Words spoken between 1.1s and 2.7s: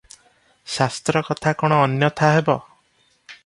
କଥା କଣ ଅନ୍ୟଥା ହେବ?